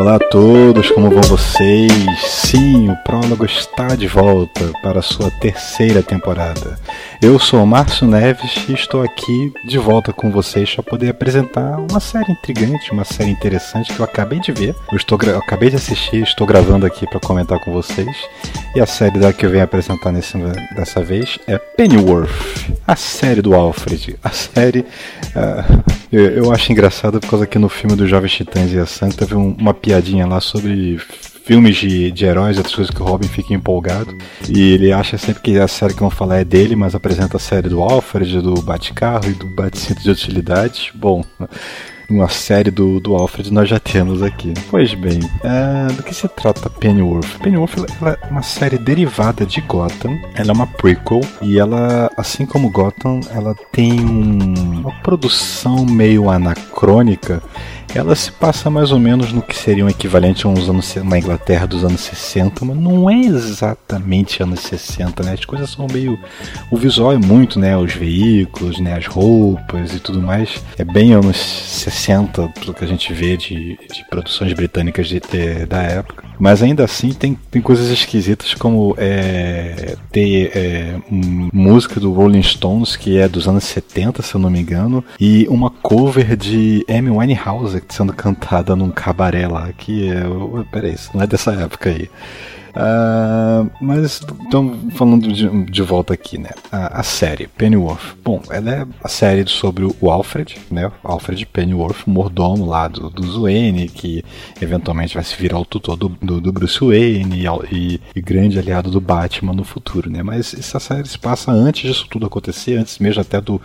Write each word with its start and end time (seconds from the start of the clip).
Olá 0.00 0.14
a 0.14 0.18
todos, 0.18 0.90
como 0.92 1.10
vão 1.10 1.20
vocês? 1.24 1.92
Sim, 2.22 2.88
o 2.88 2.96
prólogo 3.04 3.44
está 3.44 3.94
de 3.94 4.06
volta 4.06 4.72
para 4.82 5.00
a 5.00 5.02
sua 5.02 5.30
terceira 5.30 6.02
temporada. 6.02 6.80
Eu 7.20 7.38
sou 7.38 7.62
o 7.62 7.66
Márcio 7.66 8.06
Neves 8.06 8.64
e 8.66 8.72
estou 8.72 9.02
aqui 9.02 9.52
de 9.68 9.76
volta 9.76 10.10
com 10.10 10.30
vocês 10.30 10.74
para 10.74 10.82
poder 10.82 11.10
apresentar 11.10 11.78
uma 11.78 12.00
série 12.00 12.32
intrigante, 12.32 12.90
uma 12.92 13.04
série 13.04 13.28
interessante 13.28 13.92
que 13.92 14.00
eu 14.00 14.04
acabei 14.06 14.40
de 14.40 14.52
ver. 14.52 14.74
Eu, 14.90 14.96
estou, 14.96 15.18
eu 15.22 15.36
acabei 15.36 15.68
de 15.68 15.76
assistir, 15.76 16.22
estou 16.22 16.46
gravando 16.46 16.86
aqui 16.86 17.06
para 17.06 17.20
comentar 17.20 17.60
com 17.60 17.70
vocês. 17.70 18.16
E 18.74 18.80
a 18.80 18.86
série 18.86 19.18
da 19.18 19.34
que 19.34 19.44
eu 19.44 19.50
venho 19.50 19.64
apresentar 19.64 20.12
nesse, 20.12 20.38
dessa 20.74 21.02
vez 21.02 21.38
é 21.46 21.58
Pennyworth, 21.58 22.30
a 22.86 22.96
série 22.96 23.42
do 23.42 23.54
Alfred. 23.54 24.18
A 24.24 24.30
série. 24.30 24.80
Uh, 25.36 25.99
eu, 26.12 26.24
eu, 26.30 26.52
acho 26.52 26.72
engraçado 26.72 27.20
por 27.20 27.30
causa 27.30 27.46
que 27.46 27.58
no 27.58 27.68
filme 27.68 27.96
do 27.96 28.06
Jovens 28.06 28.32
Titãs 28.32 28.72
e 28.72 28.78
a 28.78 28.86
Santa 28.86 29.18
teve 29.18 29.34
um, 29.34 29.54
uma 29.58 29.74
piadinha 29.74 30.26
lá 30.26 30.40
sobre 30.40 30.98
filmes 31.44 31.76
de, 31.76 32.10
de 32.10 32.24
heróis, 32.24 32.56
outras 32.56 32.74
coisas 32.74 32.94
que 32.94 33.02
o 33.02 33.04
Robin 33.04 33.26
fica 33.26 33.54
empolgado. 33.54 34.16
E 34.48 34.72
ele 34.72 34.92
acha 34.92 35.18
sempre 35.18 35.42
que 35.42 35.58
a 35.58 35.66
série 35.66 35.94
que 35.94 36.00
vão 36.00 36.10
falar 36.10 36.38
é 36.38 36.44
dele, 36.44 36.76
mas 36.76 36.94
apresenta 36.94 37.36
a 37.36 37.40
série 37.40 37.68
do 37.68 37.82
Alfred, 37.82 38.40
do 38.40 38.54
Bate-Carro 38.62 39.30
e 39.30 39.34
do 39.34 39.46
Bate-Cinto 39.46 40.02
de 40.02 40.10
Utilidade. 40.10 40.92
Bom, 40.94 41.24
uma 42.12 42.28
série 42.28 42.70
do, 42.70 43.00
do 43.00 43.14
Alfred 43.14 43.52
nós 43.52 43.68
já 43.68 43.78
temos 43.78 44.22
aqui. 44.22 44.52
Pois 44.70 44.94
bem, 44.94 45.20
é, 45.42 45.92
do 45.92 46.02
que 46.02 46.14
se 46.14 46.26
trata 46.28 46.68
Pennyworth? 46.68 47.38
Pennyworth 47.42 47.76
ela 48.00 48.18
é 48.22 48.26
uma 48.28 48.42
série 48.42 48.78
derivada 48.78 49.46
de 49.46 49.60
Gotham, 49.60 50.18
ela 50.34 50.50
é 50.50 50.52
uma 50.52 50.66
prequel 50.66 51.20
e 51.40 51.58
ela, 51.58 52.10
assim 52.16 52.46
como 52.46 52.70
Gotham, 52.70 53.20
ela 53.34 53.54
tem 53.72 54.00
um, 54.00 54.80
uma 54.80 54.92
produção 55.02 55.84
meio 55.86 56.28
anacrônica 56.30 57.42
ela 57.94 58.14
se 58.14 58.30
passa 58.30 58.70
mais 58.70 58.92
ou 58.92 59.00
menos 59.00 59.32
no 59.32 59.42
que 59.42 59.56
seria 59.56 59.84
um 59.84 59.88
equivalente 59.88 60.46
a 60.46 60.48
uns 60.48 60.68
anos, 60.68 60.94
uma 60.96 61.18
Inglaterra 61.18 61.66
dos 61.66 61.84
anos 61.84 62.00
60, 62.02 62.64
mas 62.64 62.76
não 62.76 63.10
é 63.10 63.18
exatamente 63.18 64.42
anos 64.42 64.60
60, 64.60 65.22
né? 65.24 65.32
As 65.32 65.44
coisas 65.44 65.70
são 65.70 65.86
meio. 65.90 66.18
O 66.70 66.76
visual 66.76 67.12
é 67.12 67.18
muito, 67.18 67.58
né? 67.58 67.76
Os 67.76 67.92
veículos, 67.92 68.78
né? 68.78 68.94
As 68.96 69.06
roupas 69.06 69.92
e 69.92 69.98
tudo 69.98 70.22
mais. 70.22 70.62
É 70.78 70.84
bem 70.84 71.12
anos 71.12 71.36
60, 72.00 72.48
pelo 72.48 72.74
que 72.74 72.84
a 72.84 72.88
gente 72.88 73.12
vê 73.12 73.36
de, 73.36 73.76
de 73.76 74.04
produções 74.08 74.52
britânicas 74.52 75.06
de, 75.06 75.20
de, 75.20 75.66
da 75.66 75.82
época. 75.82 76.24
Mas 76.38 76.62
ainda 76.62 76.84
assim 76.84 77.12
tem, 77.12 77.38
tem 77.50 77.60
coisas 77.60 77.90
esquisitas 77.90 78.54
como 78.54 78.94
é, 78.96 79.96
ter 80.10 80.50
é, 80.56 80.94
música 81.10 82.00
do 82.00 82.12
Rolling 82.12 82.42
Stones, 82.42 82.96
que 82.96 83.18
é 83.18 83.28
dos 83.28 83.46
anos 83.46 83.64
70, 83.64 84.22
se 84.22 84.34
eu 84.34 84.40
não 84.40 84.50
me 84.50 84.60
engano, 84.60 85.04
e 85.20 85.46
uma 85.48 85.70
cover 85.70 86.36
de 86.36 86.84
Amy 86.88 87.10
Winehouse 87.10 87.82
sendo 87.88 88.12
cantada 88.12 88.74
num 88.74 88.90
cabaré 88.90 89.46
lá, 89.46 89.70
que 89.76 90.10
é. 90.10 90.22
Peraí, 90.72 90.94
isso 90.94 91.10
não 91.12 91.22
é 91.22 91.26
dessa 91.26 91.52
época 91.52 91.90
aí. 91.90 92.08
Uh, 92.70 93.70
mas, 93.80 94.20
então, 94.46 94.78
falando 94.94 95.32
de, 95.32 95.64
de, 95.64 95.82
volta 95.82 96.14
aqui, 96.14 96.38
né? 96.38 96.50
A, 96.70 97.00
a, 97.00 97.02
série 97.02 97.48
Pennyworth. 97.48 98.16
Bom, 98.22 98.40
ela 98.48 98.70
é 98.70 98.86
a 99.02 99.08
série 99.08 99.46
sobre 99.48 99.84
o 99.84 100.10
Alfred, 100.10 100.56
né? 100.70 100.90
Alfred 101.02 101.44
Pennyworth, 101.46 102.06
mordomo 102.06 102.66
lá 102.66 102.86
do, 102.86 103.10
do 103.10 103.42
Wayne, 103.42 103.88
que 103.88 104.24
eventualmente 104.60 105.14
vai 105.14 105.24
se 105.24 105.36
virar 105.36 105.58
o 105.58 105.64
tutor 105.64 105.96
do, 105.96 106.08
do, 106.08 106.40
do 106.40 106.52
Bruce 106.52 106.78
Wayne 106.78 107.44
e, 107.44 107.74
e, 107.74 108.00
e, 108.14 108.20
grande 108.20 108.58
aliado 108.58 108.90
do 108.90 109.00
Batman 109.00 109.52
no 109.52 109.64
futuro, 109.64 110.08
né? 110.08 110.22
Mas 110.22 110.54
essa 110.54 110.78
série 110.78 111.08
se 111.08 111.18
passa 111.18 111.50
antes 111.50 111.82
disso 111.82 112.06
tudo 112.08 112.26
acontecer, 112.26 112.76
antes 112.76 112.98
mesmo 112.98 113.20
até 113.20 113.40
do, 113.40 113.60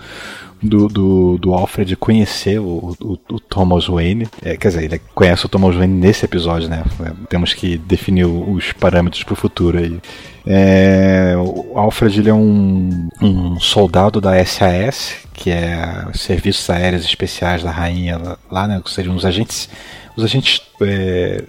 do, 0.62 0.88
do, 0.88 1.38
do 1.38 1.54
Alfred 1.54 1.96
conhecer 1.96 2.60
o, 2.60 2.96
o, 3.00 3.20
o 3.30 3.40
Thomas 3.40 3.88
Wayne. 3.88 4.28
É, 4.44 4.58
quer 4.58 4.70
dizer, 4.70 4.84
ele 4.84 5.02
conhece 5.14 5.46
o 5.46 5.50
Thomas 5.50 5.76
Wayne 5.76 5.94
nesse 5.94 6.26
episódio, 6.26 6.70
né? 6.70 6.84
É, 7.02 7.12
temos 7.30 7.54
que 7.54 7.78
definir 7.78 8.26
os 8.26 8.72
parâmetros 8.72 9.24
para 9.24 9.34
o 9.34 9.38
futuro 9.38 9.78
aí. 9.78 10.00
É, 10.48 11.34
o 11.38 11.78
Alfred 11.78 12.20
ele 12.20 12.30
é 12.30 12.34
um, 12.34 13.10
um 13.22 13.60
soldado 13.60 14.22
da 14.22 14.44
SAS, 14.46 15.16
que 15.34 15.50
é 15.50 16.08
Serviços 16.14 16.70
Aéreos 16.70 17.04
Especiais 17.04 17.64
da 17.64 17.72
Rainha 17.72 18.38
lá, 18.50 18.68
né? 18.68 18.82
Que 18.84 18.92
seriam 18.92 19.16
os 19.16 19.26
agentes 19.26 19.70
os 20.16 20.24
agentes. 20.24 20.62
É, 20.82 21.44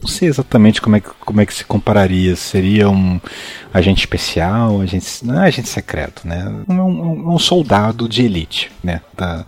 não 0.00 0.08
sei 0.08 0.28
exatamente 0.28 0.80
como 0.80 0.96
é, 0.96 1.00
que, 1.00 1.10
como 1.20 1.40
é 1.40 1.46
que 1.46 1.54
se 1.54 1.64
compararia. 1.64 2.36
Seria 2.36 2.88
um 2.88 3.20
agente 3.72 4.00
especial, 4.00 4.80
agente, 4.80 5.24
não 5.24 5.42
é 5.42 5.48
agente 5.48 5.68
secreto, 5.68 6.26
né? 6.26 6.44
Um, 6.68 6.74
um, 6.74 7.34
um 7.34 7.38
soldado 7.38 8.08
de 8.08 8.24
elite, 8.24 8.70
né? 8.82 9.00
Da, 9.16 9.44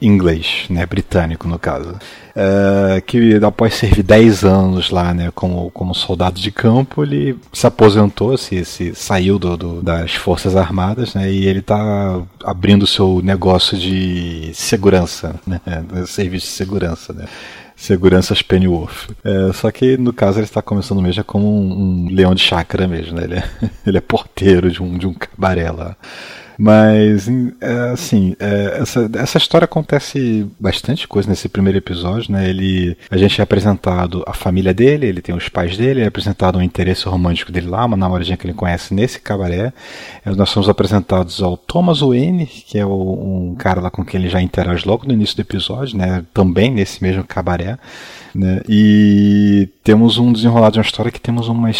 inglês, 0.00 0.64
né? 0.70 0.86
Britânico, 0.86 1.46
no 1.46 1.58
caso. 1.58 1.90
Uh, 1.90 3.02
que 3.06 3.34
após 3.44 3.74
servir 3.74 4.02
10 4.02 4.44
anos 4.44 4.90
lá, 4.90 5.12
né, 5.12 5.30
como, 5.34 5.70
como 5.72 5.94
soldado 5.94 6.40
de 6.40 6.50
campo, 6.50 7.02
ele 7.02 7.36
se 7.52 7.66
aposentou, 7.66 8.36
se, 8.38 8.64
se 8.64 8.94
saiu 8.94 9.38
do, 9.38 9.56
do, 9.56 9.82
das 9.82 10.14
Forças 10.14 10.56
Armadas, 10.56 11.14
né, 11.14 11.30
e 11.30 11.46
ele 11.46 11.58
está 11.58 12.22
abrindo 12.44 12.86
seu 12.86 13.20
negócio 13.22 13.76
de 13.76 14.52
segurança, 14.54 15.34
né, 15.46 15.60
serviço 16.06 16.46
de 16.46 16.52
segurança, 16.52 17.12
né 17.12 17.26
seguranças 17.80 18.42
Pennyworth. 18.42 19.08
É, 19.24 19.52
só 19.54 19.70
que 19.70 19.96
no 19.96 20.12
caso 20.12 20.38
ele 20.38 20.44
está 20.44 20.60
começando 20.60 21.00
mesmo 21.00 21.24
como 21.24 21.48
um, 21.48 22.04
um 22.04 22.08
leão 22.10 22.34
de 22.34 22.42
chácara 22.42 22.86
mesmo, 22.86 23.16
né? 23.16 23.24
Ele 23.24 23.34
é, 23.36 23.44
ele 23.86 23.98
é 23.98 24.00
porteiro 24.00 24.70
de 24.70 24.82
um, 24.82 24.98
de 24.98 25.06
um 25.06 25.14
cabaré 25.14 25.70
lá. 25.70 25.96
Mas, 26.62 27.26
é, 27.58 27.90
assim, 27.90 28.36
é, 28.38 28.80
essa, 28.82 29.10
essa 29.14 29.38
história 29.38 29.64
acontece 29.64 30.46
bastante 30.60 31.08
coisa 31.08 31.26
nesse 31.26 31.48
primeiro 31.48 31.78
episódio, 31.78 32.30
né? 32.30 32.50
Ele, 32.50 32.98
a 33.10 33.16
gente 33.16 33.40
é 33.40 33.42
apresentado 33.42 34.22
a 34.26 34.34
família 34.34 34.74
dele, 34.74 35.06
ele 35.06 35.22
tem 35.22 35.34
os 35.34 35.48
pais 35.48 35.78
dele, 35.78 36.02
é 36.02 36.06
apresentado 36.06 36.58
um 36.58 36.62
interesse 36.62 37.06
romântico 37.06 37.50
dele 37.50 37.66
lá, 37.66 37.86
uma 37.86 37.96
namoradinha 37.96 38.36
que 38.36 38.46
ele 38.46 38.52
conhece 38.52 38.92
nesse 38.92 39.18
cabaré. 39.20 39.72
É, 40.22 40.30
nós 40.32 40.50
somos 40.50 40.68
apresentados 40.68 41.42
ao 41.42 41.56
Thomas 41.56 42.00
Wayne, 42.00 42.44
que 42.44 42.78
é 42.78 42.84
o, 42.84 42.90
um 42.90 43.54
cara 43.54 43.80
lá 43.80 43.90
com 43.90 44.04
quem 44.04 44.20
ele 44.20 44.28
já 44.28 44.42
interage 44.42 44.86
logo 44.86 45.06
no 45.06 45.14
início 45.14 45.36
do 45.36 45.40
episódio, 45.40 45.96
né? 45.96 46.22
Também 46.34 46.70
nesse 46.70 47.02
mesmo 47.02 47.24
cabaré. 47.24 47.78
Né? 48.34 48.60
E 48.68 49.68
temos 49.82 50.18
um 50.18 50.32
desenrolar 50.32 50.70
de 50.70 50.78
uma 50.78 50.84
história 50.84 51.10
que 51.10 51.20
temos 51.20 51.48
uma, 51.48 51.70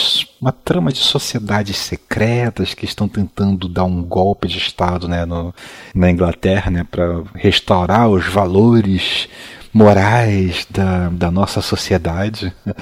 uma 0.41 0.53
trama 0.53 0.93
de 0.93 0.99
sociedades 0.99 1.77
secretas 1.77 2.75
que 2.75 2.85
estão 2.85 3.09
tentando 3.09 3.69
dar 3.69 3.85
um 3.85 4.03
golpe 4.03 4.49
de 4.49 4.59
Estado 4.71 5.09
né, 5.09 5.25
no, 5.25 5.55
na 5.95 6.11
Inglaterra 6.11 6.71
né, 6.71 6.87
para 6.91 7.23
restaurar 7.35 8.09
os 8.09 8.27
valores 8.27 9.29
morais 9.73 10.67
da, 10.71 11.09
da 11.09 11.31
nossa 11.31 11.61
sociedade. 11.61 12.53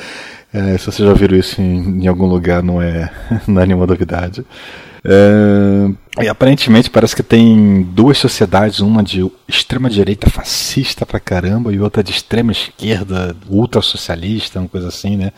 É, 0.50 0.78
se 0.78 0.86
você 0.86 1.04
já 1.04 1.12
viu 1.12 1.38
isso 1.38 1.60
em, 1.60 2.04
em 2.04 2.06
algum 2.06 2.24
lugar, 2.24 2.62
não 2.62 2.80
é, 2.80 3.10
não 3.46 3.60
é 3.60 3.66
nenhuma 3.66 3.86
novidade. 3.86 4.42
É, 5.04 6.24
e 6.24 6.28
aparentemente 6.28 6.90
parece 6.90 7.14
que 7.14 7.22
tem 7.22 7.82
duas 7.82 8.18
sociedades, 8.18 8.80
uma 8.80 9.02
de 9.02 9.30
extrema 9.46 9.88
direita 9.90 10.28
fascista 10.30 11.04
pra 11.06 11.20
caramba 11.20 11.72
e 11.72 11.78
outra 11.78 12.02
de 12.02 12.12
extrema 12.12 12.50
esquerda 12.50 13.36
ultra 13.48 13.82
socialista, 13.82 14.58
uma 14.58 14.68
coisa 14.68 14.88
assim, 14.88 15.18
né? 15.18 15.32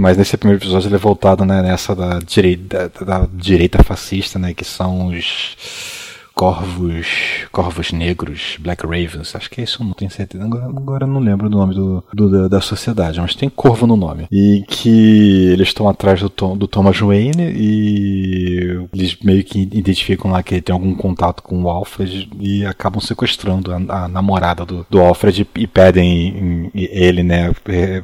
Mas 0.00 0.16
nesse 0.16 0.36
primeiro 0.36 0.62
episódio 0.62 0.86
ele 0.86 0.94
é 0.94 0.98
voltado 0.98 1.44
né, 1.44 1.60
nessa 1.60 1.92
da 1.92 2.20
direita, 2.20 2.88
da, 3.04 3.18
da 3.18 3.28
direita 3.34 3.82
fascista, 3.82 4.38
né? 4.38 4.54
Que 4.54 4.64
são 4.64 5.08
os 5.08 6.07
corvos, 6.38 7.08
corvos 7.50 7.90
negros, 7.90 8.56
Black 8.60 8.86
Ravens, 8.86 9.34
acho 9.34 9.50
que 9.50 9.60
é 9.60 9.64
isso, 9.64 9.82
não 9.82 9.92
tenho 9.92 10.08
certeza, 10.08 10.44
agora, 10.44 10.66
agora 10.66 11.04
não 11.04 11.18
lembro 11.18 11.50
do 11.50 11.58
nome 11.58 11.74
do, 11.74 12.04
do, 12.14 12.48
da 12.48 12.60
sociedade, 12.60 13.20
mas 13.20 13.34
tem 13.34 13.48
corvo 13.48 13.88
no 13.88 13.96
nome. 13.96 14.28
E 14.30 14.64
que 14.68 15.48
eles 15.52 15.66
estão 15.66 15.88
atrás 15.88 16.20
do, 16.20 16.30
Tom, 16.30 16.56
do 16.56 16.68
Thomas 16.68 17.00
Wayne 17.00 17.42
e 17.42 18.86
eles 18.94 19.18
meio 19.20 19.42
que 19.42 19.62
identificam 19.62 20.30
lá 20.30 20.40
que 20.40 20.54
ele 20.54 20.62
tem 20.62 20.72
algum 20.72 20.94
contato 20.94 21.42
com 21.42 21.60
o 21.64 21.68
Alfred 21.68 22.30
e 22.38 22.64
acabam 22.64 23.00
sequestrando 23.00 23.72
a, 23.72 24.04
a 24.04 24.08
namorada 24.08 24.64
do, 24.64 24.86
do 24.88 25.00
Alfred 25.00 25.44
e, 25.56 25.66
pedem 25.66 26.70
ele, 26.72 27.24
né, 27.24 27.52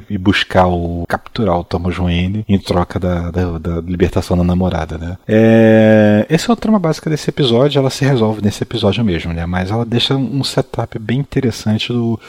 e 0.09 0.17
buscar 0.17 0.67
o 0.67 1.05
capturar 1.07 1.57
o 1.57 1.63
Thomas 1.63 1.95
Wayne 1.95 2.43
em 2.49 2.59
troca 2.59 2.99
da, 2.99 3.31
da, 3.31 3.57
da 3.57 3.81
libertação 3.81 4.35
da 4.35 4.43
namorada, 4.43 4.97
né. 4.97 5.17
É, 5.25 6.25
essa 6.27 6.51
é 6.51 6.53
a 6.53 6.57
trama 6.57 6.79
básica 6.79 7.09
desse 7.09 7.29
episódio, 7.29 7.79
ela 7.79 7.89
se 7.89 8.03
resolve 8.03 8.24
resolve 8.25 8.41
nesse 8.41 8.63
episódio 8.63 9.03
mesmo, 9.03 9.33
né? 9.33 9.45
Mas 9.45 9.69
ela 9.69 9.85
deixa 9.85 10.15
um 10.15 10.43
setup 10.43 10.97
bem 10.97 11.19
interessante 11.19 11.93
do, 11.93 12.19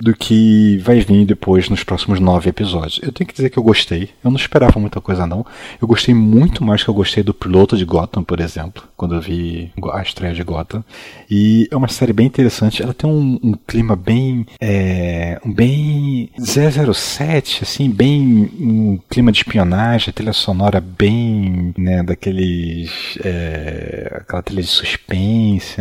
do 0.00 0.14
que 0.14 0.78
vai 0.78 1.00
vir 1.00 1.24
depois 1.24 1.68
nos 1.68 1.82
próximos 1.82 2.20
nove 2.20 2.50
episódios. 2.50 3.00
Eu 3.02 3.12
tenho 3.12 3.26
que 3.26 3.34
dizer 3.34 3.50
que 3.50 3.58
eu 3.58 3.62
gostei. 3.62 4.10
Eu 4.22 4.30
não 4.30 4.36
esperava 4.36 4.78
muita 4.78 5.00
coisa, 5.00 5.26
não. 5.26 5.44
Eu 5.80 5.88
gostei 5.88 6.14
muito 6.14 6.62
mais 6.62 6.82
que 6.82 6.90
eu 6.90 6.94
gostei 6.94 7.22
do 7.22 7.32
piloto 7.32 7.76
de 7.76 7.84
Gotham, 7.84 8.22
por 8.22 8.40
exemplo, 8.40 8.82
quando 8.96 9.14
eu 9.14 9.20
vi 9.20 9.72
a 9.92 10.02
estreia 10.02 10.34
de 10.34 10.42
Gotham. 10.42 10.84
E 11.30 11.68
é 11.70 11.76
uma 11.76 11.88
série 11.88 12.12
bem 12.12 12.26
interessante. 12.26 12.82
Ela 12.82 12.92
tem 12.92 13.08
um, 13.08 13.38
um 13.42 13.54
clima 13.66 13.96
bem. 13.96 14.46
É, 14.60 15.40
bem. 15.44 16.30
007, 16.38 17.62
assim, 17.62 17.90
bem. 17.90 18.50
um 18.60 18.98
clima 19.08 19.32
de 19.32 19.38
espionagem, 19.38 20.12
trilha 20.12 20.32
sonora 20.32 20.80
bem. 20.80 21.72
né, 21.78 22.02
daqueles. 22.02 23.18
É, 23.24 24.18
aquela 24.20 24.42
trilha 24.42 24.62
de 24.62 24.68
suspense, 24.68 25.06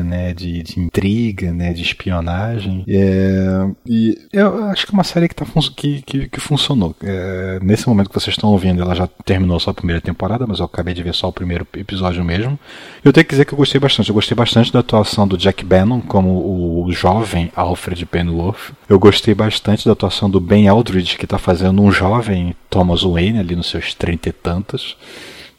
né, 0.03 0.33
de, 0.33 0.63
de 0.63 0.79
intriga, 0.79 1.51
né, 1.51 1.73
de 1.73 1.81
espionagem. 1.81 2.83
É, 2.87 3.67
e 3.85 4.17
eu 4.31 4.65
acho 4.65 4.85
que 4.85 4.91
é 4.91 4.93
uma 4.93 5.03
série 5.03 5.27
que, 5.27 5.35
tá, 5.35 5.45
que, 5.75 6.01
que, 6.01 6.29
que 6.29 6.39
funcionou. 6.39 6.95
É, 7.03 7.59
nesse 7.61 7.87
momento 7.87 8.09
que 8.09 8.19
vocês 8.19 8.35
estão 8.35 8.51
ouvindo, 8.51 8.81
ela 8.81 8.95
já 8.95 9.07
terminou 9.25 9.59
só 9.59 9.71
a 9.71 9.73
primeira 9.73 10.01
temporada, 10.01 10.45
mas 10.47 10.59
eu 10.59 10.65
acabei 10.65 10.93
de 10.93 11.03
ver 11.03 11.13
só 11.13 11.27
o 11.27 11.33
primeiro 11.33 11.67
episódio 11.75 12.23
mesmo. 12.23 12.59
Eu 13.03 13.11
tenho 13.11 13.25
que 13.25 13.31
dizer 13.31 13.45
que 13.45 13.53
eu 13.53 13.57
gostei 13.57 13.79
bastante. 13.79 14.09
Eu 14.09 14.15
gostei 14.15 14.35
bastante 14.35 14.71
da 14.71 14.79
atuação 14.79 15.27
do 15.27 15.37
Jack 15.37 15.63
Bannon 15.65 16.01
como 16.01 16.83
o 16.83 16.91
jovem 16.91 17.51
Alfred 17.55 18.05
Pennyworth. 18.05 18.73
Eu 18.87 18.99
gostei 18.99 19.33
bastante 19.33 19.85
da 19.85 19.93
atuação 19.93 20.29
do 20.29 20.39
Ben 20.39 20.67
Aldridge, 20.67 21.17
que 21.17 21.25
está 21.25 21.37
fazendo 21.37 21.81
um 21.81 21.91
jovem 21.91 22.55
Thomas 22.69 23.01
Wayne 23.01 23.39
ali 23.39 23.55
nos 23.55 23.67
seus 23.67 23.93
trinta 23.93 24.29
e 24.29 24.31
tantos. 24.31 24.97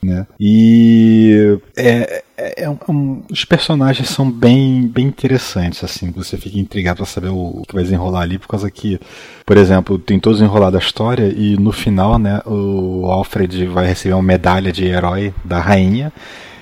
Né? 0.07 0.27
E 0.39 1.59
é, 1.77 2.23
é, 2.37 2.63
é 2.63 2.71
um, 2.71 3.23
os 3.29 3.45
personagens 3.45 4.09
são 4.09 4.31
bem, 4.31 4.87
bem 4.87 5.07
interessantes, 5.07 5.83
assim, 5.83 6.13
você 6.13 6.37
fica 6.37 6.59
intrigado 6.59 6.99
para 6.99 7.07
saber 7.07 7.29
o, 7.29 7.61
o, 7.61 7.63
que 7.67 7.75
vai 7.75 7.83
desenrolar 7.83 8.21
ali, 8.21 8.39
por 8.39 8.47
causa 8.47 8.71
que, 8.71 9.01
por 9.45 9.57
exemplo, 9.57 9.99
tem 9.99 10.21
todo 10.21 10.35
desenrolado 10.35 10.77
a 10.77 10.81
história 10.81 11.27
e 11.37 11.57
no 11.57 11.73
final, 11.73 12.21
né, 12.21 12.41
o 12.47 13.07
Alfred 13.07 13.67
vai 13.67 13.87
receber 13.89 14.15
uma 14.15 14.23
medalha 14.23 14.71
de 14.71 14.85
herói 14.85 15.35
da 15.45 15.59
rainha 15.59 16.13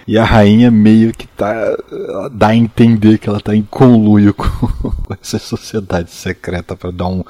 e 0.06 0.18
a 0.18 0.24
rainha 0.24 0.70
meio 0.70 1.12
que 1.12 1.26
tá. 1.26 1.54
dá 2.32 2.48
a 2.48 2.56
entender 2.56 3.18
que 3.18 3.28
ela 3.28 3.40
tá 3.40 3.54
em 3.54 3.62
conluio 3.62 4.34
com, 4.34 4.48
com 4.80 5.14
essa 5.20 5.38
sociedade 5.38 6.10
secreta 6.10 6.76
para 6.76 6.90
dar 6.90 7.08
um, 7.08 7.24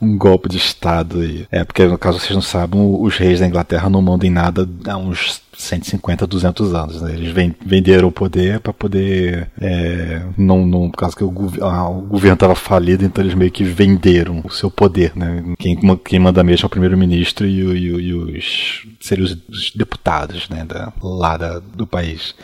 um 0.00 0.16
golpe 0.16 0.48
de 0.48 0.56
Estado 0.56 1.20
aí. 1.20 1.46
É, 1.50 1.64
porque 1.64 1.84
no 1.84 1.98
caso 1.98 2.18
vocês 2.18 2.34
não 2.34 2.42
sabem, 2.42 2.80
os 2.80 3.16
reis 3.16 3.40
da 3.40 3.46
Inglaterra 3.46 3.90
não 3.90 4.00
mandam 4.00 4.26
em 4.26 4.32
nada 4.32 4.68
há 4.86 4.96
uns 4.96 5.42
150, 5.56 6.26
200 6.26 6.74
anos. 6.74 7.02
Né? 7.02 7.12
Eles 7.14 7.32
venderam 7.64 8.08
o 8.08 8.12
poder 8.12 8.60
para 8.60 8.72
poder. 8.72 9.50
É, 9.60 10.22
não, 10.36 10.66
não, 10.66 10.90
por 10.90 10.96
causa 10.96 11.16
que 11.16 11.24
o, 11.24 11.32
ah, 11.60 11.88
o 11.88 12.02
governo 12.02 12.34
estava 12.34 12.54
falido, 12.54 13.04
então 13.04 13.22
eles 13.22 13.34
meio 13.34 13.50
que 13.50 13.62
venderam 13.64 14.42
o 14.44 14.50
seu 14.50 14.70
poder. 14.70 15.12
Né? 15.14 15.44
Quem, 15.58 15.78
quem 16.04 16.18
manda 16.18 16.42
mesmo 16.42 16.64
é 16.64 16.66
o 16.66 16.70
primeiro-ministro 16.70 17.46
e, 17.46 17.60
e, 17.60 17.86
e, 17.86 18.14
os. 18.14 18.86
seriam 19.00 19.26
os, 19.26 19.36
os 19.48 19.70
deputados 19.74 20.48
né? 20.48 20.64
da, 20.64 20.92
lá 21.02 21.36
da, 21.36 21.58
do 21.58 21.86
país. 21.86 22.34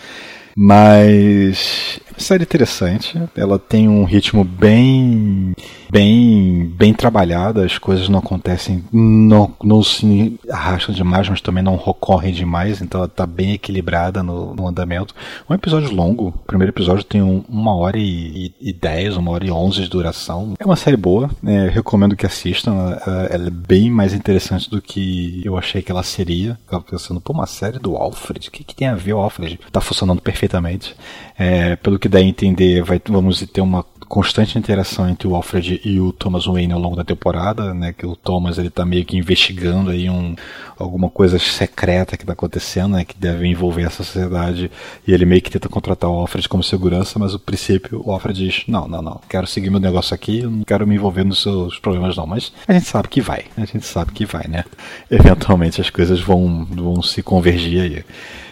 Mas 0.59 2.01
série 2.19 2.43
interessante. 2.43 3.21
Ela 3.37 3.59
tem 3.59 3.89
um 3.89 4.05
ritmo 4.05 4.45
bem 4.45 5.55
bem 5.91 6.73
bem 6.77 6.93
trabalhado, 6.93 7.61
as 7.61 7.79
coisas 7.79 8.09
não 8.09 8.19
acontecem, 8.19 8.85
não, 8.93 9.55
não 9.63 9.83
se 9.83 10.39
arrastam 10.51 10.95
demais, 10.95 11.29
mas 11.29 11.41
também 11.41 11.63
não 11.63 11.75
ocorrem 11.75 12.33
demais, 12.33 12.81
então 12.81 13.01
ela 13.01 13.09
está 13.09 13.27
bem 13.27 13.53
equilibrada 13.53 14.23
no, 14.23 14.55
no, 14.55 14.67
andamento. 14.67 15.15
Um 15.49 15.55
episódio 15.55 15.95
longo, 15.95 16.29
o 16.29 16.33
primeiro 16.33 16.73
episódio 16.73 17.05
tem 17.05 17.23
um, 17.23 17.45
uma 17.49 17.75
hora 17.75 17.99
e, 17.99 18.53
e, 18.61 18.73
dez, 18.73 19.17
uma 19.17 19.31
hora 19.31 19.47
e 19.47 19.51
onze 19.51 19.83
de 19.83 19.89
duração. 19.89 20.55
É 20.59 20.65
uma 20.65 20.77
série 20.77 20.97
boa, 20.97 21.31
é, 21.45 21.69
recomendo 21.69 22.17
que 22.17 22.27
assistam, 22.27 22.73
ela, 22.75 23.27
ela, 23.31 23.47
é 23.47 23.51
bem 23.51 23.91
mais 23.91 24.13
interessante 24.13 24.69
do 24.69 24.83
que 24.83 25.43
eu 25.45 25.57
achei 25.57 25.83
que 25.83 25.93
ela 25.93 26.03
seria. 26.03 26.51
Eu 26.51 26.71
tava 26.71 26.85
pensando, 26.85 27.21
pô, 27.21 27.33
uma 27.33 27.47
série 27.47 27.79
do 27.79 27.97
Alfred, 27.97 28.49
o 28.49 28.51
que, 28.51 28.65
que 28.65 28.75
tem 28.75 28.89
a 28.89 28.95
ver 28.95 29.15
o 29.15 29.19
Alfred? 29.19 29.59
Tá 29.71 29.81
funcionando 29.81 30.21
perfeitamente. 30.21 30.97
É, 31.39 31.77
pelo 31.77 31.99
que 31.99 32.06
dá 32.09 32.19
a 32.19 32.23
entender, 32.23 32.83
vai, 32.83 33.01
vamos 33.09 33.41
ter 33.53 33.61
uma 33.61 33.85
constante 34.09 34.59
interação 34.59 35.09
entre 35.09 35.27
o 35.27 35.35
Alfred 35.35 35.81
e 35.85 36.01
o 36.01 36.13
Thomas 36.13 36.47
Wayne 36.47 36.73
ao 36.73 36.79
longo 36.79 36.97
da 36.97 37.05
temporada, 37.05 37.75
né? 37.75 37.93
Que 37.93 38.07
o 38.07 38.15
Thomas 38.15 38.59
ele 38.59 38.71
tá 38.71 38.85
meio 38.85 39.05
que 39.05 39.17
investigando 39.17 39.91
aí 39.91 40.09
um, 40.09 40.35
alguma 40.79 41.11
coisa 41.11 41.39
secreta 41.39 42.17
que 42.17 42.25
tá 42.25 42.33
acontecendo, 42.33 42.93
né? 42.93 43.05
Que 43.05 43.17
deve 43.19 43.47
envolver 43.47 43.83
essa 43.83 44.05
sociedade 44.05 44.71
e 45.07 45.13
ele 45.13 45.25
meio 45.25 45.43
que 45.43 45.51
tenta 45.51 45.69
contratar 45.69 46.09
o 46.09 46.15
Alfred 46.15 46.49
como 46.49 46.63
segurança, 46.63 47.19
mas 47.19 47.35
o 47.35 47.39
princípio 47.39 48.01
o 48.05 48.13
Alfred 48.13 48.39
diz 48.39 48.65
não, 48.69 48.87
não, 48.87 49.03
não, 49.03 49.21
quero 49.29 49.47
seguir 49.47 49.71
meu 49.71 49.81
negócio 49.81 50.15
aqui, 50.15 50.43
não 50.43 50.63
quero 50.63 50.87
me 50.87 50.95
envolver 50.95 51.25
nos 51.25 51.43
seus 51.43 51.79
problemas 51.79 52.17
não, 52.17 52.27
mas 52.27 52.53
a 52.67 52.73
gente 52.73 52.87
sabe 52.87 53.09
que 53.09 53.21
vai, 53.21 53.45
a 53.57 53.65
gente 53.65 53.85
sabe 53.85 54.13
que 54.13 54.25
vai, 54.25 54.47
né? 54.49 54.65
Eventualmente 55.11 55.81
as 55.81 55.91
coisas 55.91 56.21
vão, 56.21 56.65
vão 56.71 57.03
se 57.03 57.23
convergir 57.23 57.81
aí. 57.83 58.05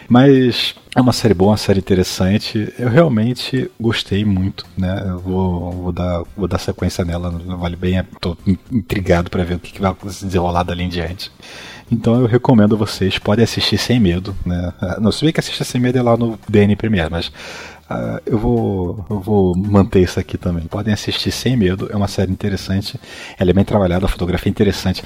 Mas 0.07 0.75
é 0.95 1.01
uma 1.01 1.13
série 1.13 1.33
boa, 1.33 1.51
uma 1.51 1.57
série 1.57 1.79
interessante. 1.79 2.73
Eu 2.77 2.89
realmente 2.89 3.69
gostei 3.79 4.23
muito, 4.23 4.65
né? 4.77 5.03
Eu 5.07 5.19
vou, 5.19 5.71
vou, 5.71 5.91
dar, 5.91 6.23
vou 6.37 6.47
dar 6.47 6.59
sequência 6.59 7.03
nela, 7.03 7.29
vale 7.29 7.75
bem. 7.75 7.97
Estou 7.99 8.37
intrigado 8.71 9.29
para 9.29 9.43
ver 9.43 9.55
o 9.55 9.59
que, 9.59 9.73
que 9.73 9.81
vai 9.81 9.95
se 10.09 10.25
desenrolar 10.25 10.63
dali 10.63 10.83
em 10.83 10.89
diante. 10.89 11.31
Então 11.91 12.19
eu 12.19 12.25
recomendo 12.25 12.77
vocês, 12.77 13.19
podem 13.19 13.43
assistir 13.43 13.77
sem 13.77 13.99
medo, 13.99 14.35
né? 14.45 14.73
Não, 14.99 15.11
se 15.11 15.23
bem 15.23 15.33
que 15.33 15.39
assistir 15.39 15.63
sem 15.65 15.79
medo 15.79 15.97
é 15.97 16.01
lá 16.01 16.17
no 16.17 16.39
DN 16.49 16.75
Premiere, 16.75 17.11
mas 17.11 17.31
Uh, 17.89 18.19
eu, 18.25 18.37
vou, 18.37 19.05
eu 19.09 19.19
vou 19.19 19.55
manter 19.55 20.01
isso 20.01 20.19
aqui 20.19 20.37
também. 20.37 20.65
Podem 20.65 20.93
assistir 20.93 21.31
sem 21.31 21.55
medo, 21.55 21.87
é 21.91 21.95
uma 21.95 22.07
série 22.07 22.31
interessante. 22.31 22.99
Ela 23.37 23.51
é 23.51 23.53
bem 23.53 23.63
trabalhada, 23.63 24.05
a 24.05 24.09
fotografia 24.09 24.49
é 24.49 24.51
interessante. 24.51 25.03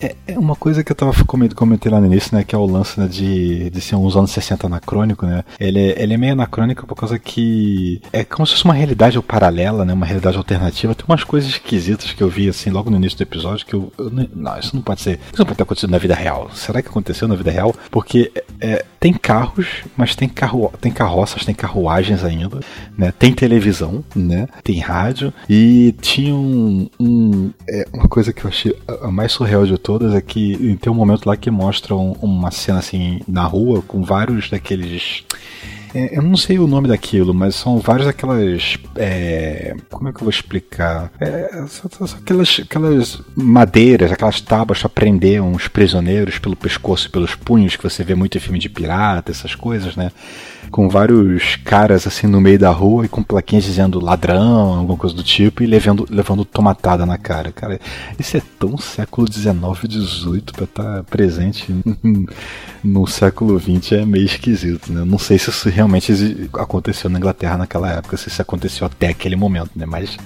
É, 0.00 0.16
é 0.26 0.38
uma 0.38 0.56
coisa 0.56 0.82
que 0.82 0.90
eu 0.90 0.96
tava 0.96 1.12
comentei 1.24 1.92
lá 1.92 2.00
no 2.00 2.06
início, 2.06 2.34
né? 2.36 2.42
Que 2.42 2.54
é 2.54 2.58
o 2.58 2.64
lance 2.64 2.98
né, 2.98 3.06
de, 3.06 3.70
de 3.70 3.80
ser 3.80 3.96
uns 3.96 4.16
anos 4.16 4.30
60 4.30 4.66
anacrônico, 4.66 5.26
né? 5.26 5.44
Ele, 5.60 5.78
é, 5.78 6.02
ele 6.02 6.14
é 6.14 6.16
meio 6.16 6.32
anacrônico 6.32 6.86
por 6.86 6.94
causa 6.94 7.18
que 7.18 8.00
é 8.12 8.24
como 8.24 8.46
se 8.46 8.54
fosse 8.54 8.64
uma 8.64 8.74
realidade 8.74 9.20
paralela, 9.22 9.84
né? 9.84 9.92
Uma 9.92 10.06
realidade 10.06 10.36
alternativa. 10.36 10.94
Tem 10.94 11.04
umas 11.06 11.24
coisas 11.24 11.50
esquisitas 11.50 12.12
que 12.12 12.22
eu 12.22 12.28
vi 12.28 12.48
assim 12.48 12.70
logo 12.70 12.90
no 12.90 12.96
início 12.96 13.18
do 13.18 13.22
episódio 13.22 13.66
que 13.66 13.74
eu, 13.74 13.92
eu 13.98 14.10
não, 14.10 14.58
isso 14.58 14.74
não 14.74 14.82
pode 14.82 15.02
ser. 15.02 15.20
Isso 15.30 15.38
não 15.38 15.46
pode 15.46 15.58
ter 15.58 15.62
acontecido 15.64 15.90
na 15.90 15.98
vida 15.98 16.14
real. 16.14 16.50
Será 16.54 16.80
que 16.80 16.88
aconteceu 16.88 17.28
na 17.28 17.34
vida 17.34 17.50
real? 17.50 17.74
Porque 17.90 18.32
é, 18.60 18.84
tem 18.98 19.12
carros, 19.12 19.66
mas 19.96 20.14
tem, 20.14 20.28
carro, 20.28 20.72
tem 20.80 20.90
carroças, 20.90 21.44
tem 21.44 21.54
carruagens 21.54 22.21
ainda, 22.24 22.60
né? 22.96 23.12
Tem 23.16 23.32
televisão, 23.32 24.04
né? 24.14 24.48
Tem 24.62 24.78
rádio 24.78 25.32
e 25.48 25.94
tinha 26.00 26.34
um, 26.34 26.88
um 26.98 27.50
é, 27.68 27.86
uma 27.92 28.08
coisa 28.08 28.32
que 28.32 28.44
eu 28.44 28.48
achei 28.48 28.76
a 29.02 29.10
mais 29.10 29.32
surreal 29.32 29.66
de 29.66 29.78
todas 29.78 30.14
é 30.14 30.20
que 30.20 30.78
tem 30.80 30.92
um 30.92 30.96
momento 30.96 31.26
lá 31.26 31.36
que 31.36 31.50
mostra 31.50 31.94
uma 31.94 32.50
cena 32.50 32.78
assim 32.78 33.20
na 33.26 33.44
rua 33.44 33.82
com 33.82 34.02
vários 34.02 34.50
daqueles 34.50 35.24
é, 35.94 36.16
eu 36.16 36.22
não 36.22 36.36
sei 36.36 36.58
o 36.58 36.66
nome 36.66 36.88
daquilo, 36.88 37.34
mas 37.34 37.54
são 37.54 37.78
várias 37.78 38.06
aquelas. 38.06 38.78
É, 38.96 39.74
como 39.90 40.08
é 40.08 40.12
que 40.12 40.18
eu 40.18 40.22
vou 40.22 40.30
explicar? 40.30 41.12
É, 41.20 41.66
são, 41.68 42.06
são 42.06 42.18
aquelas, 42.18 42.60
aquelas 42.62 43.20
madeiras, 43.36 44.10
aquelas 44.10 44.40
tábuas 44.40 44.80
para 44.80 44.88
prender 44.88 45.42
uns 45.42 45.68
prisioneiros 45.68 46.38
pelo 46.38 46.56
pescoço 46.56 47.08
e 47.08 47.10
pelos 47.10 47.34
punhos 47.34 47.76
que 47.76 47.82
você 47.82 48.02
vê 48.02 48.14
muito 48.14 48.38
em 48.38 48.40
filme 48.40 48.58
de 48.58 48.70
pirata, 48.70 49.30
essas 49.30 49.54
coisas, 49.54 49.94
né? 49.94 50.10
Com 50.70 50.88
vários 50.88 51.56
caras 51.56 52.06
assim 52.06 52.26
no 52.26 52.40
meio 52.40 52.58
da 52.58 52.70
rua 52.70 53.04
e 53.04 53.08
com 53.08 53.22
plaquinhas 53.22 53.64
dizendo 53.64 54.00
ladrão, 54.00 54.78
alguma 54.78 54.96
coisa 54.96 55.14
do 55.14 55.22
tipo, 55.22 55.62
e 55.62 55.66
levando, 55.66 56.06
levando 56.10 56.44
tomatada 56.44 57.04
na 57.04 57.18
cara. 57.18 57.52
Cara, 57.52 57.80
isso 58.18 58.36
é 58.36 58.42
tão 58.58 58.76
século 58.78 59.30
XIX 59.30 59.56
e 59.84 59.92
XVIII 59.92 60.42
pra 60.52 60.64
estar 60.64 60.96
tá 60.96 61.02
presente 61.04 61.74
no 62.82 63.06
século 63.06 63.58
XX 63.58 63.92
é 63.92 64.04
meio 64.04 64.24
esquisito, 64.24 64.92
né? 64.92 65.04
Não 65.04 65.18
sei 65.18 65.38
se 65.38 65.50
isso 65.50 65.68
realmente 65.68 66.50
aconteceu 66.54 67.10
na 67.10 67.18
Inglaterra 67.18 67.58
naquela 67.58 67.90
época, 67.90 68.16
se 68.16 68.28
isso 68.28 68.42
aconteceu 68.42 68.86
até 68.86 69.08
aquele 69.08 69.36
momento, 69.36 69.70
né? 69.76 69.86
Mas 69.86 70.16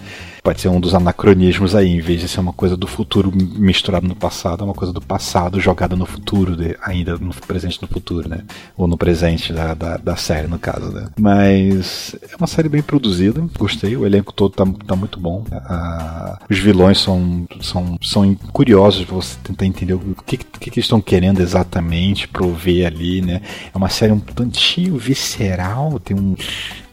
pode 0.46 0.60
ser 0.60 0.68
um 0.68 0.78
dos 0.78 0.94
anacronismos 0.94 1.74
aí, 1.74 1.88
em 1.88 2.00
vez 2.00 2.20
de 2.20 2.28
ser 2.28 2.38
uma 2.38 2.52
coisa 2.52 2.76
do 2.76 2.86
futuro 2.86 3.32
misturado 3.34 4.06
no 4.06 4.14
passado, 4.14 4.62
é 4.62 4.64
uma 4.64 4.74
coisa 4.74 4.92
do 4.92 5.00
passado 5.00 5.60
jogada 5.60 5.96
no 5.96 6.06
futuro, 6.06 6.54
de, 6.54 6.76
ainda 6.80 7.18
no 7.18 7.34
presente 7.34 7.82
no 7.82 7.88
futuro, 7.88 8.28
né? 8.28 8.42
Ou 8.76 8.86
no 8.86 8.96
presente 8.96 9.52
da, 9.52 9.74
da, 9.74 9.96
da, 9.96 10.14
série, 10.14 10.46
no 10.46 10.56
caso, 10.56 10.92
né? 10.92 11.08
Mas 11.18 12.14
é 12.30 12.36
uma 12.36 12.46
série 12.46 12.68
bem 12.68 12.80
produzida, 12.80 13.44
gostei, 13.58 13.96
o 13.96 14.06
elenco 14.06 14.32
todo 14.32 14.52
tá, 14.52 14.64
tá 14.86 14.94
muito 14.94 15.18
bom. 15.18 15.42
Ah, 15.50 16.38
os 16.48 16.60
vilões 16.60 17.00
são, 17.00 17.44
são, 17.60 17.98
são 18.00 18.32
curiosos 18.52 19.04
pra 19.04 19.16
você 19.16 19.36
tentar 19.42 19.66
entender 19.66 19.94
o 19.94 20.14
que, 20.24 20.36
que, 20.36 20.70
que 20.70 20.78
estão 20.78 21.00
querendo 21.00 21.40
exatamente 21.40 22.28
prover 22.28 22.86
ali, 22.86 23.20
né? 23.20 23.42
É 23.74 23.76
uma 23.76 23.88
série 23.88 24.12
um 24.12 24.20
tantinho 24.20 24.96
visceral, 24.96 25.98
tem 25.98 26.16
um 26.16 26.36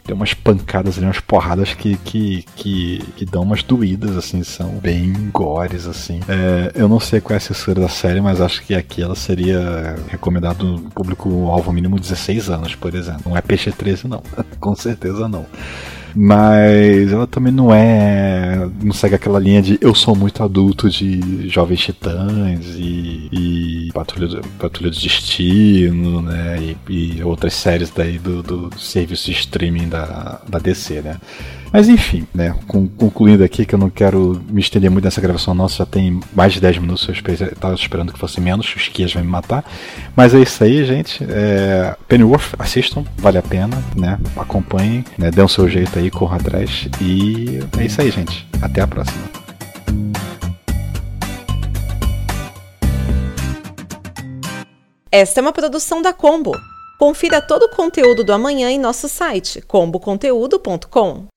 tem 0.04 0.14
umas 0.14 0.34
pancadas 0.34 0.98
ali, 0.98 1.06
umas 1.06 1.20
porradas 1.20 1.72
que, 1.72 1.96
que, 1.96 2.44
que, 2.54 2.98
que 3.16 3.24
dão 3.24 3.42
umas 3.42 3.62
doídas, 3.62 4.16
assim, 4.16 4.42
são 4.42 4.74
bem 4.74 5.12
gores, 5.32 5.86
assim. 5.86 6.20
É, 6.28 6.72
eu 6.74 6.88
não 6.88 7.00
sei 7.00 7.20
qual 7.20 7.34
é 7.34 7.38
a 7.38 7.40
censura 7.40 7.80
da 7.80 7.88
série, 7.88 8.20
mas 8.20 8.40
acho 8.40 8.62
que 8.62 8.74
aqui 8.74 9.02
ela 9.02 9.14
seria 9.14 9.96
recomendado 10.08 10.90
público-alvo 10.94 11.72
mínimo 11.72 11.98
16 11.98 12.50
anos, 12.50 12.74
por 12.74 12.94
exemplo. 12.94 13.22
Não 13.26 13.36
é 13.36 13.40
peixe 13.40 13.72
13, 13.72 14.06
não. 14.06 14.22
Com 14.60 14.74
certeza 14.74 15.26
não. 15.26 15.46
Mas 16.14 17.12
ela 17.12 17.26
também 17.26 17.52
não 17.52 17.74
é. 17.74 18.68
Não 18.82 18.92
segue 18.92 19.16
aquela 19.16 19.38
linha 19.38 19.60
de 19.60 19.78
eu 19.80 19.94
sou 19.94 20.14
muito 20.14 20.42
adulto 20.42 20.88
de 20.88 21.48
Jovens 21.48 21.80
Titãs 21.80 22.64
e, 22.76 23.28
e 23.32 23.90
Patrulha, 23.92 24.28
do, 24.28 24.48
Patrulha 24.58 24.90
do 24.90 24.96
Destino, 24.96 26.22
né? 26.22 26.76
E, 26.88 27.16
e 27.16 27.22
outras 27.24 27.54
séries 27.54 27.90
daí 27.90 28.18
do, 28.18 28.42
do 28.42 28.70
serviço 28.78 29.26
de 29.26 29.32
streaming 29.32 29.88
da, 29.88 30.40
da 30.48 30.58
DC, 30.58 31.02
né? 31.02 31.16
Mas 31.74 31.88
enfim, 31.88 32.24
né? 32.32 32.54
Concluindo 32.68 33.42
aqui, 33.42 33.66
que 33.66 33.74
eu 33.74 33.78
não 33.80 33.90
quero 33.90 34.40
me 34.48 34.60
estender 34.60 34.88
muito 34.88 35.06
nessa 35.06 35.20
gravação 35.20 35.52
nossa, 35.54 35.78
já 35.78 35.86
tem 35.86 36.20
mais 36.32 36.52
de 36.52 36.60
10 36.60 36.78
minutos, 36.78 37.08
eu 37.08 37.14
estava 37.48 37.74
esperando 37.74 38.12
que 38.12 38.18
fosse 38.18 38.40
menos, 38.40 38.72
os 38.76 38.86
Kias 38.86 39.12
vão 39.12 39.24
me 39.24 39.28
matar. 39.28 39.64
Mas 40.14 40.32
é 40.36 40.38
isso 40.38 40.62
aí, 40.62 40.84
gente. 40.84 41.24
É... 41.28 41.96
Pennyworth, 42.06 42.54
assistam, 42.60 43.02
vale 43.18 43.38
a 43.38 43.42
pena, 43.42 43.82
né? 43.96 44.20
Acompanhem, 44.36 45.04
né? 45.18 45.32
Dê 45.32 45.42
um 45.42 45.48
seu 45.48 45.68
jeito 45.68 45.98
aí, 46.10 46.36
atrás. 46.36 46.88
E 47.00 47.60
é 47.78 47.84
isso 47.84 48.00
aí, 48.00 48.10
gente. 48.10 48.46
Até 48.62 48.80
a 48.80 48.86
próxima. 48.86 49.22
Esta 55.10 55.40
é 55.40 55.42
uma 55.42 55.52
produção 55.52 56.02
da 56.02 56.12
Combo. 56.12 56.52
Confira 56.98 57.40
todo 57.40 57.64
o 57.64 57.68
conteúdo 57.70 58.24
do 58.24 58.32
amanhã 58.32 58.70
em 58.70 58.78
nosso 58.78 59.08
site 59.08 59.60
comboconteúdo.com. 59.62 61.33